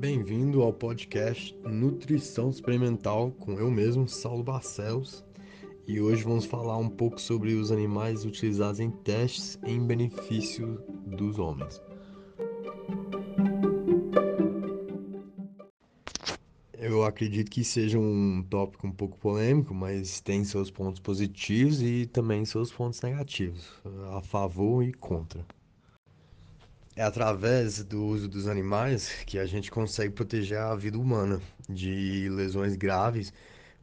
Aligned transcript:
Bem-vindo 0.00 0.62
ao 0.62 0.72
podcast 0.72 1.54
Nutrição 1.62 2.48
Experimental 2.48 3.32
com 3.32 3.60
eu 3.60 3.70
mesmo, 3.70 4.08
Saulo 4.08 4.42
Barcelos, 4.42 5.22
e 5.86 6.00
hoje 6.00 6.24
vamos 6.24 6.46
falar 6.46 6.78
um 6.78 6.88
pouco 6.88 7.20
sobre 7.20 7.52
os 7.52 7.70
animais 7.70 8.24
utilizados 8.24 8.80
em 8.80 8.90
testes 8.90 9.58
em 9.62 9.78
benefício 9.86 10.82
dos 11.04 11.38
homens. 11.38 11.82
Eu 16.72 17.04
acredito 17.04 17.50
que 17.50 17.62
seja 17.62 17.98
um 17.98 18.42
tópico 18.48 18.86
um 18.86 18.92
pouco 18.92 19.18
polêmico, 19.18 19.74
mas 19.74 20.18
tem 20.22 20.44
seus 20.44 20.70
pontos 20.70 20.98
positivos 20.98 21.82
e 21.82 22.06
também 22.06 22.46
seus 22.46 22.72
pontos 22.72 23.02
negativos, 23.02 23.70
a 24.16 24.22
favor 24.22 24.82
e 24.82 24.94
contra. 24.94 25.44
É 26.96 27.02
através 27.02 27.84
do 27.84 28.04
uso 28.04 28.28
dos 28.28 28.48
animais 28.48 29.22
que 29.24 29.38
a 29.38 29.46
gente 29.46 29.70
consegue 29.70 30.12
proteger 30.12 30.58
a 30.58 30.74
vida 30.74 30.98
humana 30.98 31.40
de 31.68 32.28
lesões 32.28 32.74
graves 32.74 33.32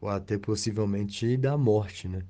ou 0.00 0.08
até 0.08 0.36
possivelmente 0.36 1.36
da 1.36 1.56
morte, 1.56 2.08
né? 2.08 2.22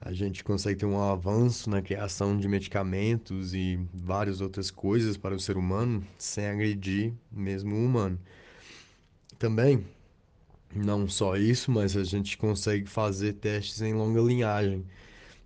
A 0.00 0.12
gente 0.12 0.42
consegue 0.42 0.78
ter 0.80 0.86
um 0.86 1.00
avanço 1.00 1.68
na 1.70 1.82
criação 1.82 2.38
de 2.38 2.48
medicamentos 2.48 3.54
e 3.54 3.78
várias 3.92 4.40
outras 4.40 4.70
coisas 4.70 5.16
para 5.16 5.34
o 5.34 5.40
ser 5.40 5.56
humano 5.56 6.06
sem 6.18 6.46
agredir 6.46 7.12
mesmo 7.30 7.74
o 7.74 7.84
humano. 7.84 8.18
Também, 9.38 9.84
não 10.74 11.08
só 11.08 11.36
isso, 11.36 11.70
mas 11.70 11.96
a 11.96 12.04
gente 12.04 12.38
consegue 12.38 12.86
fazer 12.88 13.34
testes 13.34 13.82
em 13.82 13.94
longa 13.94 14.20
linhagem, 14.20 14.84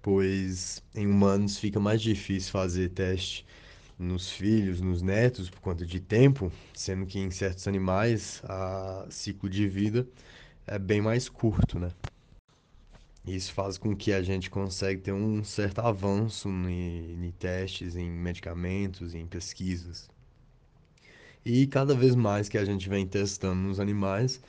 pois 0.02 0.83
em 0.95 1.06
humanos 1.06 1.59
fica 1.59 1.80
mais 1.80 2.00
difícil 2.00 2.52
fazer 2.52 2.91
teste 2.91 3.47
nos 4.00 4.30
filhos, 4.30 4.80
nos 4.80 5.02
netos, 5.02 5.50
por 5.50 5.60
conta 5.60 5.84
de 5.84 6.00
tempo, 6.00 6.50
sendo 6.74 7.04
que 7.04 7.19
em 7.19 7.30
certos 7.30 7.69
animais 7.69 8.42
a 8.44 9.06
ciclo 9.11 9.48
de 9.48 9.69
vida 9.69 10.08
é 10.66 10.78
bem 10.78 11.02
mais 11.02 11.28
curto, 11.28 11.78
né? 11.78 11.91
Isso 13.27 13.52
faz 13.52 13.77
com 13.77 13.94
que 13.94 14.12
a 14.12 14.22
gente 14.22 14.48
consiga 14.48 14.98
ter 15.00 15.12
um 15.12 15.44
certo 15.44 15.80
avanço 15.80 16.48
em, 16.48 17.27
em 17.27 17.30
testes, 17.33 17.94
em 17.94 18.10
medicamentos, 18.10 19.14
em 19.14 19.27
pesquisas. 19.27 20.08
E 21.44 21.66
cada 21.66 21.94
vez 21.94 22.14
mais 22.14 22.48
que 22.48 22.56
a 22.56 22.64
gente 22.64 22.88
vem 22.88 23.06
testando 23.06 23.60
nos 23.60 23.78
animais, 23.78 24.41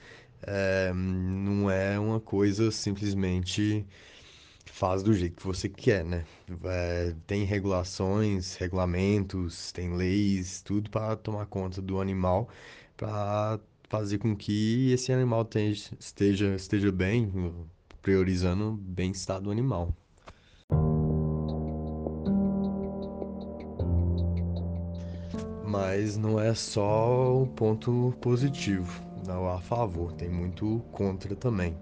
é, 0.44 0.94
não 0.94 1.70
é 1.70 2.00
uma 2.00 2.20
coisa 2.20 2.72
simplesmente 2.72 3.86
faz 4.66 5.04
do 5.04 5.14
jeito 5.14 5.36
que 5.38 5.46
você 5.46 5.70
quer, 5.70 6.04
né? 6.04 6.26
É, 6.64 7.14
tem 7.28 7.44
regulações, 7.44 8.56
regulamentos, 8.56 9.72
tem 9.72 9.96
leis, 9.96 10.62
tudo 10.62 10.90
para 10.90 11.16
tomar 11.16 11.46
conta 11.46 11.82
do 11.82 12.00
animal, 12.00 12.50
para 12.98 13.60
fazer 13.90 14.20
com 14.20 14.36
que 14.36 14.92
esse 14.92 15.12
animal 15.12 15.48
esteja, 16.00 16.56
esteja 16.56 16.92
bem, 16.92 17.54
priorizando 18.02 18.70
o 18.70 18.74
bem-estar 18.74 19.42
do 19.42 19.52
animal. 19.52 19.94
Mas 25.66 26.18
não 26.18 26.40
é 26.40 26.54
só 26.54 27.42
o 27.44 27.48
ponto 27.48 28.14
positivo, 28.22 29.02
não 29.26 29.48
a 29.50 29.62
favor, 29.62 30.12
tem 30.14 30.30
muito 30.30 30.84
contra 30.92 31.36
também. 31.36 31.78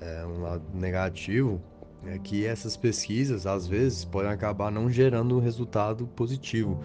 É 0.00 0.26
um 0.26 0.42
lado 0.42 0.64
negativo 0.74 1.62
é 2.04 2.18
que 2.18 2.44
essas 2.46 2.76
pesquisas 2.76 3.46
às 3.46 3.66
vezes 3.66 4.04
podem 4.04 4.30
acabar 4.30 4.70
não 4.70 4.90
gerando 4.90 5.36
um 5.36 5.40
resultado 5.40 6.06
positivo, 6.08 6.80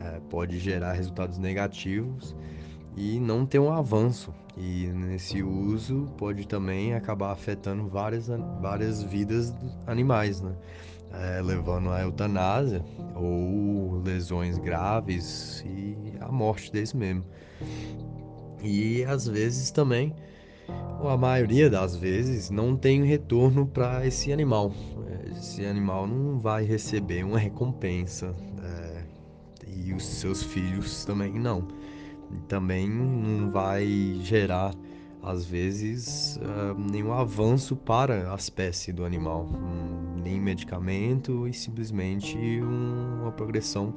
é, 0.00 0.20
pode 0.30 0.58
gerar 0.58 0.92
resultados 0.92 1.38
negativos 1.38 2.34
e 2.96 3.20
não 3.20 3.46
ter 3.46 3.58
um 3.58 3.70
avanço. 3.70 4.34
E 4.56 4.86
nesse 4.88 5.42
uso 5.42 6.08
pode 6.18 6.46
também 6.46 6.94
acabar 6.94 7.30
afetando 7.30 7.88
várias, 7.88 8.28
várias 8.60 9.02
vidas 9.04 9.54
animais, 9.86 10.40
né? 10.40 10.52
É, 11.12 11.40
levando 11.40 11.90
à 11.90 12.02
eutanásia 12.02 12.84
ou 13.14 14.02
lesões 14.02 14.58
graves 14.58 15.64
e 15.64 15.96
a 16.20 16.30
morte 16.30 16.70
deles 16.72 16.92
mesmo. 16.92 17.24
E 18.62 19.04
às 19.04 19.26
vezes 19.26 19.70
também 19.70 20.14
a 21.06 21.16
maioria 21.16 21.70
das 21.70 21.94
vezes 21.94 22.50
não 22.50 22.76
tem 22.76 23.04
retorno 23.04 23.66
para 23.66 24.06
esse 24.06 24.32
animal. 24.32 24.72
Esse 25.36 25.64
animal 25.64 26.06
não 26.06 26.40
vai 26.40 26.64
receber 26.64 27.24
uma 27.24 27.38
recompensa 27.38 28.34
é, 28.62 29.04
e 29.66 29.92
os 29.92 30.04
seus 30.04 30.42
filhos 30.42 31.04
também 31.04 31.32
não. 31.32 31.68
Também 32.48 32.88
não 32.88 33.50
vai 33.50 33.86
gerar, 34.22 34.74
às 35.22 35.44
vezes, 35.44 36.38
uh, 36.42 36.78
nenhum 36.78 37.12
avanço 37.12 37.74
para 37.76 38.32
a 38.32 38.34
espécie 38.34 38.92
do 38.92 39.04
animal, 39.04 39.46
um, 39.46 40.20
nem 40.20 40.40
medicamento 40.40 41.48
e 41.48 41.54
simplesmente 41.54 42.36
um, 42.36 43.22
uma 43.22 43.32
progressão 43.32 43.94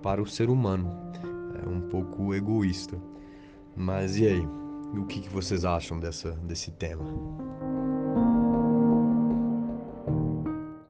para 0.00 0.22
o 0.22 0.26
ser 0.26 0.48
humano. 0.48 0.90
É 1.64 1.68
um 1.68 1.80
pouco 1.80 2.34
egoísta. 2.34 2.96
Mas 3.74 4.16
e 4.18 4.26
aí? 4.26 4.61
O 4.98 5.06
que, 5.06 5.20
que 5.20 5.28
vocês 5.28 5.64
acham 5.64 5.98
dessa, 5.98 6.32
desse 6.32 6.70
tema? 6.70 7.04